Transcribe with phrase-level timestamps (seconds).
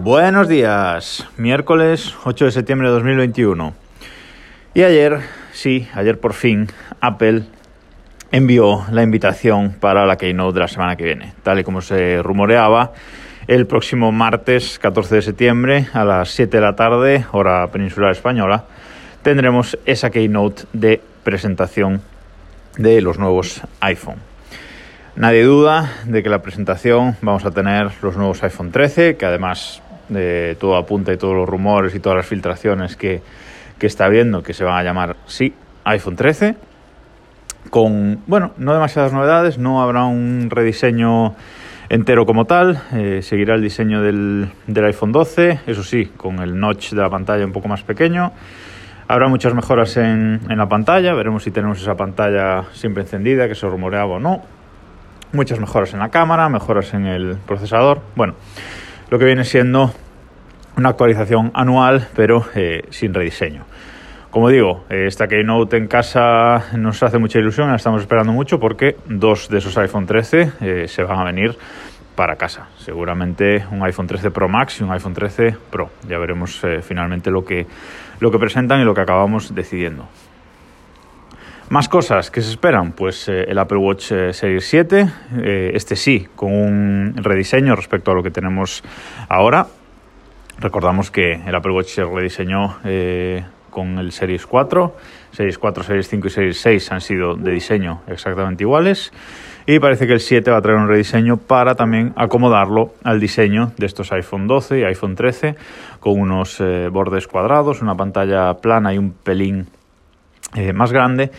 [0.00, 3.74] Buenos días, miércoles 8 de septiembre de 2021.
[4.72, 5.18] Y ayer,
[5.52, 6.68] sí, ayer por fin,
[7.00, 7.42] Apple
[8.30, 11.32] envió la invitación para la Keynote de la semana que viene.
[11.42, 12.92] Tal y como se rumoreaba,
[13.48, 18.66] el próximo martes 14 de septiembre a las 7 de la tarde, hora peninsular española,
[19.22, 22.02] tendremos esa Keynote de presentación
[22.76, 24.18] de los nuevos iPhone.
[25.16, 29.82] Nadie duda de que la presentación vamos a tener los nuevos iPhone 13, que además
[30.08, 33.22] de todo apunta y todos los rumores y todas las filtraciones que,
[33.80, 35.54] está viendo, que se van a llamar, sí,
[35.84, 36.56] iPhone 13,
[37.70, 41.34] con, bueno, no demasiadas novedades, no habrá un rediseño
[41.88, 46.58] entero como tal, eh, seguirá el diseño del, del iPhone 12, eso sí, con el
[46.58, 48.32] notch de la pantalla un poco más pequeño.
[49.06, 53.54] Habrá muchas mejoras en, en, la pantalla, veremos si tenemos esa pantalla siempre encendida, que
[53.54, 54.42] se rumoreaba o no.
[55.32, 58.02] Muchas mejoras en la cámara, mejoras en el procesador.
[58.16, 58.34] Bueno,
[59.10, 59.90] lo que viene siendo
[60.76, 63.64] una actualización anual, pero eh, sin rediseño.
[64.30, 68.58] Como digo, eh, esta Keynote en casa nos hace mucha ilusión, la estamos esperando mucho
[68.60, 71.56] porque dos de esos iPhone 13 eh, se van a venir
[72.14, 72.68] para casa.
[72.76, 75.88] Seguramente un iPhone 13 Pro Max y un iPhone 13 Pro.
[76.06, 77.66] Ya veremos finalmente lo que,
[78.20, 80.06] lo que presentan y lo que acabamos decidiendo.
[81.70, 85.12] Más cosas que se esperan, pues el Apple Watch Series 7,
[85.74, 88.82] este sí, con un rediseño respecto a lo que tenemos
[89.28, 89.66] ahora,
[90.60, 94.96] Recordamos que el Apple Watch se rediseñó eh, con el Series 4.
[95.30, 99.12] Series 4, Series 5 y Series 6 han sido de diseño exactamente iguales.
[99.66, 103.70] Y parece que el 7 va a traer un rediseño para también acomodarlo al diseño
[103.76, 105.54] de estos iPhone 12 y iPhone 13,
[106.00, 109.68] con unos eh, bordes cuadrados, una pantalla plana y un pelín
[110.54, 111.30] eh, más grande.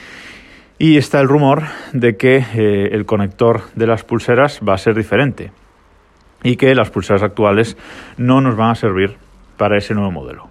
[0.77, 2.37] Y está el rumor de que
[2.91, 5.51] el conector de las pulseras va a ser diferente
[6.43, 7.77] y que las pulseras actuales
[8.17, 9.17] no nos van a servir
[9.57, 10.47] para ese nuevo modelo.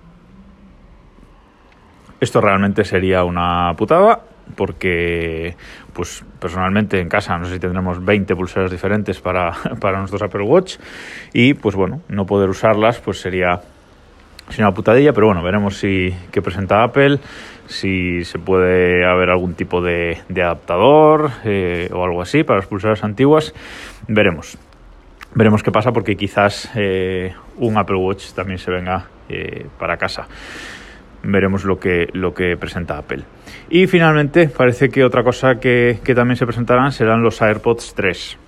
[2.20, 4.20] Esto realmente sería una putada
[4.56, 5.56] porque
[5.92, 10.44] pues personalmente en casa no sé si tendremos 20 pulseras diferentes para, para nuestros Apple
[10.44, 10.76] Watch
[11.32, 13.60] y pues bueno, no poder usarlas pues sería,
[14.56, 17.18] una putadilla, pero bueno, veremos si qué presenta Apple,
[17.66, 23.04] si se puede haber algún tipo de, adaptador eh, o algo así para las pulseras
[23.04, 23.54] antiguas,
[24.08, 24.58] veremos.
[25.34, 30.26] Veremos qué pasa porque quizás eh, un Apple Watch también se venga eh, para casa.
[31.22, 33.24] Veremos lo que, lo que presenta Apple.
[33.68, 38.38] Y finalmente, parece que otra cosa que, también se presentarán serán los AirPods 3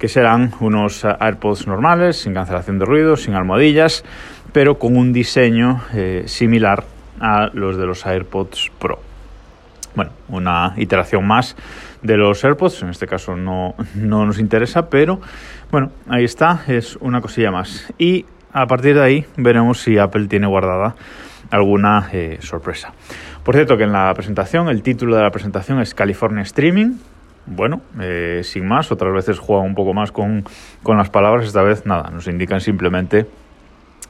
[0.00, 4.02] que serán unos AirPods normales, sin cancelación de ruido, sin almohadillas,
[4.52, 6.84] pero con un diseño eh, similar
[7.20, 8.98] a los de los AirPods Pro.
[9.94, 11.54] Bueno, una iteración más
[12.00, 15.20] de los AirPods, en este caso no, no nos interesa, pero
[15.70, 17.92] bueno, ahí está, es una cosilla más.
[17.98, 20.94] Y a partir de ahí veremos si Apple tiene guardada
[21.50, 22.94] alguna eh, sorpresa.
[23.44, 26.94] Por cierto, que en la presentación, el título de la presentación es California Streaming.
[27.46, 30.44] Bueno, eh, sin más, otras veces juegan un poco más con,
[30.82, 33.26] con las palabras, esta vez nada, nos indican simplemente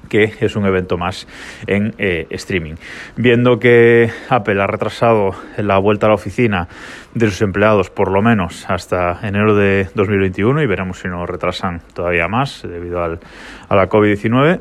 [0.08, 1.26] que es un evento más
[1.66, 2.74] en eh, streaming.
[3.16, 6.68] Viendo que Apple ha retrasado la vuelta a la oficina
[7.14, 11.82] de sus empleados por lo menos hasta enero de 2021 y veremos si no retrasan
[11.94, 13.20] todavía más debido al,
[13.68, 14.60] a la COVID-19,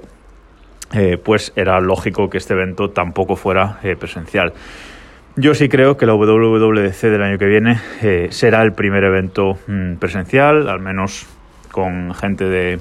[0.94, 4.54] eh, pues era lógico que este evento tampoco fuera eh, presencial.
[5.36, 7.80] Yo sí creo que la WWDC del año que viene
[8.32, 11.28] será el primer evento mm, presencial, al menos
[11.72, 12.80] con gente de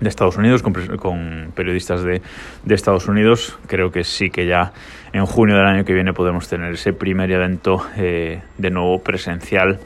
[0.00, 2.22] de Estados Unidos, con, periodistas de,
[2.68, 3.58] Estados Unidos.
[3.66, 4.72] Creo que sí que ya
[5.12, 9.80] en junio del año que viene podemos tener ese primer evento eh, de nuevo presencial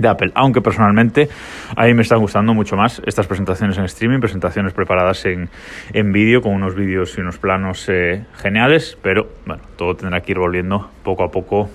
[0.00, 0.32] de Apple.
[0.34, 1.28] Aunque personalmente
[1.76, 5.48] a mí me están gustando mucho más estas presentaciones en streaming, presentaciones preparadas en,
[5.92, 10.32] en vídeo con unos vídeos y unos planos eh, geniales, pero bueno, todo tendrá que
[10.32, 11.68] ir volviendo poco a poco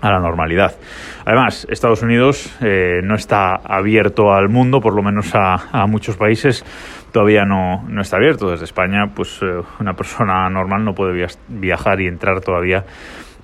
[0.00, 0.76] a la normalidad.
[1.24, 6.64] Además, Estados Unidos eh, no está abierto al mundo, por lo menos a, muchos países
[7.12, 8.50] todavía no, no, está abierto.
[8.50, 9.46] Desde España, pues eh,
[9.80, 12.84] una persona normal no puede viajar y entrar todavía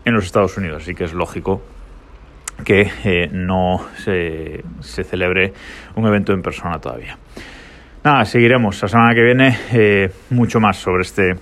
[0.05, 1.63] en los Estados Unidos, así que es lógico
[2.63, 5.53] que eh, no se, celebre
[5.97, 7.19] un evento en persona todavía.
[8.05, 11.35] Nada, seguiremos la semana que viene mucho más sobre este,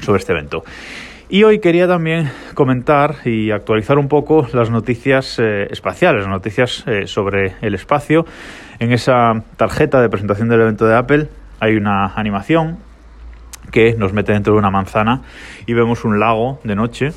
[0.00, 0.62] sobre este evento.
[1.30, 7.06] Y hoy quería también comentar y actualizar un poco las noticias eh, espaciales, noticias eh,
[7.06, 8.24] sobre el espacio.
[8.78, 11.28] En esa tarjeta de presentación del evento de Apple
[11.60, 12.78] hay una animación
[13.70, 15.20] que nos mete dentro de una manzana
[15.66, 17.10] y vemos un lago de noche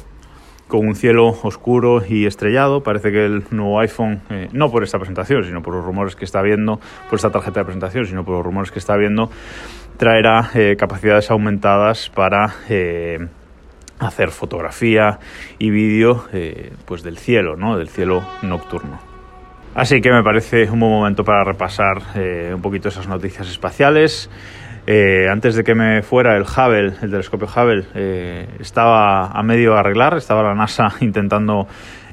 [0.71, 2.81] con un cielo oscuro y estrellado.
[2.81, 6.23] Parece que el nuevo iPhone, eh, no por esta presentación, sino por los rumores que
[6.23, 6.79] está viendo,
[7.09, 9.29] por esta tarjeta de presentación, sino por los rumores que está viendo,
[9.97, 13.17] traerá eh, capacidades aumentadas para eh,
[13.99, 15.19] hacer fotografía
[15.59, 16.23] y vídeo
[16.85, 17.77] pues del cielo, ¿no?
[17.77, 18.97] del cielo nocturno.
[19.75, 21.97] Así que me parece un buen momento para repasar
[22.53, 24.29] un poquito esas noticias espaciales.
[24.87, 29.75] Eh, antes de que me fuera el Hubble, el telescopio Hubble, eh, estaba a medio
[29.75, 31.67] arreglar, estaba la NASA intentando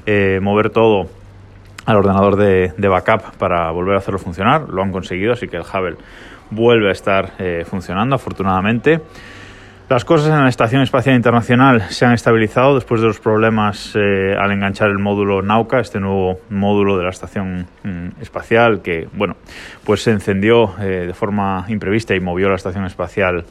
[0.05, 1.09] eh, mover todo
[1.85, 4.69] al ordenador de, de, backup para volver a hacerlo funcionar.
[4.69, 5.97] Lo han conseguido, así que el Hubble
[6.51, 7.33] vuelve a estar
[7.65, 9.01] funcionando, afortunadamente.
[9.89, 14.35] Las cosas en la Estación Espacial Internacional se han estabilizado después de los problemas eh,
[14.39, 19.35] al enganchar el módulo Nauka, este nuevo módulo de la Estación mm, Espacial que, bueno,
[19.83, 23.45] pues se encendió eh, de forma imprevista y movió la Estación Espacial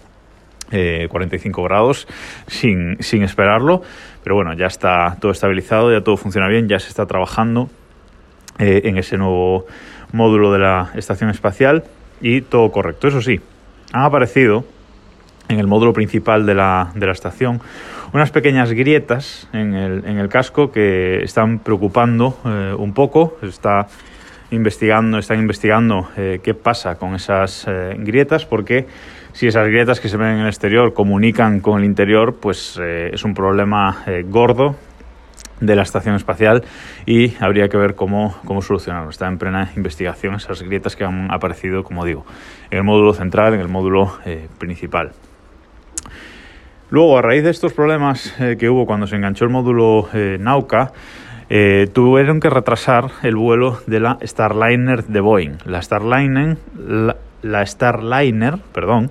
[0.71, 2.07] 45 eh, grados
[2.47, 3.83] sin, sin esperarlo.
[4.23, 7.69] Pero bueno, ya está todo estabilizado, ya todo funciona bien, ya se está trabajando
[8.61, 9.67] en ese nuevo
[10.13, 11.83] módulo de la Estación Espacial
[12.21, 13.09] y todo correcto.
[13.09, 13.41] Eso sí,
[13.93, 14.65] han aparecido
[15.49, 17.61] en el módulo principal de la, de la estación,
[18.13, 23.37] unas pequeñas grietas en el, en el casco que están preocupando eh, un poco.
[23.43, 23.87] Está
[24.51, 28.87] investigando, están investigando eh, qué pasa con esas eh, grietas, porque
[29.33, 33.23] si esas grietas que se ven en el exterior comunican con el interior, pues es
[33.25, 34.75] un problema gordo
[35.61, 36.65] de la estación espacial
[37.07, 39.11] y habría que ver cómo, cómo solucionarlo.
[39.11, 42.25] Está en plena investigación esas grietas que han aparecido, como digo,
[42.71, 44.13] en el módulo central, en el módulo
[44.59, 45.13] principal.
[46.91, 50.39] Luego, a raíz de estos problemas eh, que hubo cuando se enganchó el módulo eh,
[50.41, 50.93] Nauka,
[51.51, 55.59] eh, tuvieron que retrasar el vuelo de la Starliner de Boeing.
[55.67, 56.57] La Starliner,
[57.43, 59.11] la, Starliner, perdón,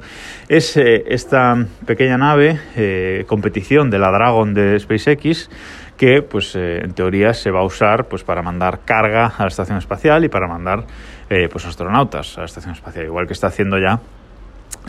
[0.50, 5.50] es esta pequeña nave competición de la Dragon de SpaceX
[5.98, 9.78] que, pues, en teoría se va a usar, pues, para mandar carga a la estación
[9.78, 10.86] espacial y para mandar,
[11.28, 14.00] pues, astronautas a la estación espacial, igual que está haciendo ya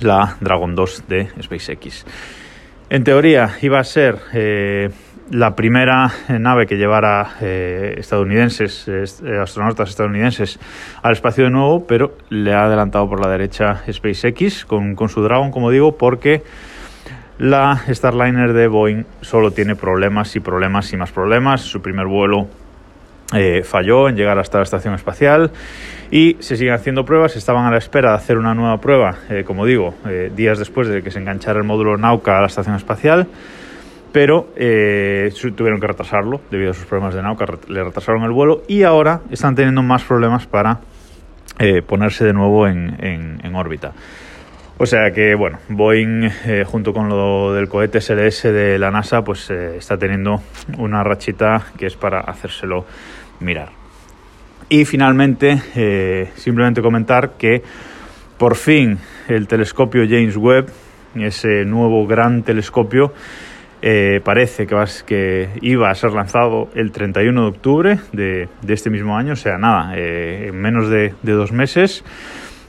[0.00, 2.04] la Dragon 2 de SpaceX.
[2.90, 4.88] En teoría iba a ser eh,
[5.30, 10.58] la primera nave que llevara eh, estadounidenses, eh, astronautas estadounidenses
[11.02, 15.50] al espacio de nuevo, pero le ha adelantado por la derecha SpaceX con su Dragon,
[15.50, 16.42] como digo, porque
[17.38, 21.60] la Starliner de Boeing solo tiene problemas y problemas y más problemas.
[21.60, 22.48] Su primer vuelo
[23.34, 25.50] eh, falló en llegar hasta la estación espacial
[26.10, 27.36] y se siguen haciendo pruebas.
[27.36, 30.88] Estaban a la espera de hacer una nueva prueba, eh, como digo, eh, días después
[30.88, 33.26] de que se enganchara el módulo Nauka a la estación espacial,
[34.12, 38.82] pero tuvieron que retrasarlo debido a sus problemas de Nauka, le retrasaron el vuelo y
[38.82, 40.80] ahora están teniendo más problemas para
[41.86, 43.92] ponerse de nuevo en, en, órbita.
[44.80, 46.30] O sea que, bueno, Boeing,
[46.66, 50.40] junto con lo del cohete SLS de la NASA, pues está teniendo
[50.78, 52.86] una rachita que es para hacérselo
[53.40, 53.70] mirar.
[54.70, 57.62] Y finalmente, eh, simplemente comentar que
[58.36, 58.98] por fin
[59.28, 60.66] el telescopio James Webb,
[61.14, 63.14] ese nuevo gran telescopio,
[63.80, 64.66] eh, parece
[65.06, 69.56] que, iba a ser lanzado el 31 de octubre de, este mismo año, o sea,
[69.56, 72.04] nada, eh, en menos de, dos meses.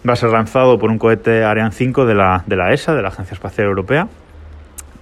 [0.08, 3.02] Va a ser lanzado por un cohete Ariane 5 de la, de la ESA, de
[3.02, 4.08] la Agencia Espacial Europea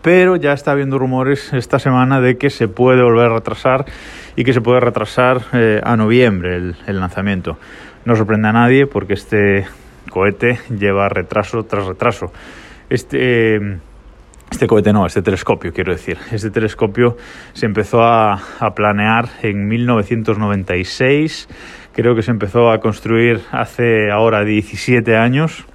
[0.07, 3.85] pero ya está habiendo rumores esta semana de que se puede volver a retrasar
[4.37, 7.57] y que se puede retrasar eh, a noviembre el, lanzamiento.
[8.05, 9.65] No sorprende a nadie porque este
[10.09, 12.31] cohete lleva retraso tras retraso.
[12.89, 13.57] Este,
[14.49, 16.17] este cohete no, este telescopio quiero decir.
[16.31, 17.17] Este telescopio
[17.51, 21.49] se empezó a, a planear en 1996,
[21.97, 25.65] creo que se empezó a construir hace ahora 17 años.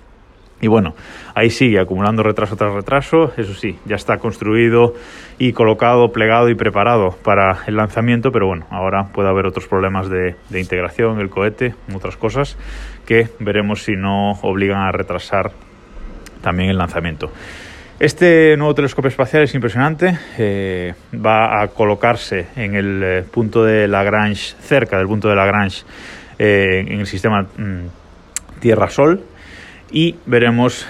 [0.60, 0.94] Y bueno,
[1.34, 4.94] ahí sigue acumulando retraso tras retraso, eso sí, ya está construido
[5.36, 10.08] y colocado, plegado y preparado para el lanzamiento, pero bueno, ahora puede haber otros problemas
[10.08, 12.56] de, integración, el cohete, otras cosas
[13.04, 15.50] que veremos si no obligan a retrasar
[16.40, 17.32] también el lanzamiento.
[18.02, 23.86] Este nuevo telescopio espacial es impresionante, eh, va a colocarse en el eh, punto de
[23.86, 25.84] Lagrange, cerca del punto de Lagrange,
[26.36, 29.22] eh, en el sistema mm, Tierra-Sol,
[29.92, 30.88] y veremos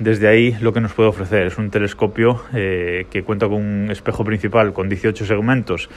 [0.00, 1.46] desde ahí lo que nos puede ofrecer.
[1.46, 5.88] Es un telescopio que cuenta con un espejo principal con 18 segmentos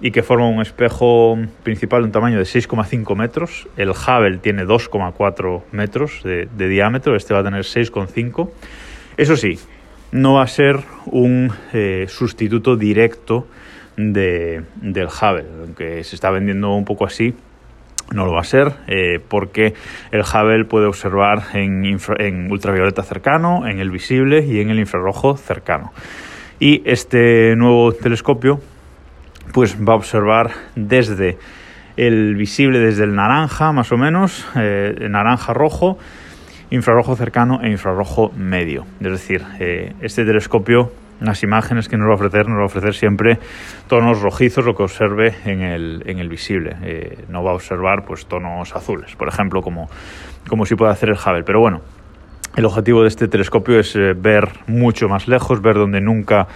[0.00, 3.68] y que forma un espejo principal de un tamaño de 6,5 metros.
[3.76, 8.48] El Hubble tiene 2,4 metros de, diámetro, este va a tener 6,5.
[9.18, 9.58] Eso sí,
[10.12, 13.46] no va a ser un eh, sustituto directo
[13.96, 17.34] de, del Hubble, aunque se está vendiendo un poco así
[18.12, 19.74] no lo va a ser eh, porque
[20.10, 21.84] el Hubble puede observar en,
[22.18, 25.92] en, ultravioleta cercano, en el visible y en el infrarrojo cercano.
[26.58, 28.60] Y este nuevo telescopio
[29.52, 31.38] pues va a observar desde
[31.96, 35.98] el visible, desde el naranja más o menos, eh, naranja rojo,
[36.70, 38.84] infrarrojo cercano e infrarrojo medio.
[39.00, 42.66] Es decir, eh, este telescopio, las imágenes que nos va a ofrecer, nos va a
[42.66, 43.38] ofrecer siempre
[43.88, 46.76] tonos rojizos, lo que observe en el, en el visible.
[46.82, 49.88] Eh, no va a observar pues tonos azules, por ejemplo, como,
[50.48, 51.44] como si puede hacer el Hubble.
[51.44, 51.80] Pero bueno,
[52.56, 56.46] el objetivo de este telescopio es eh, ver mucho más lejos, ver donde nunca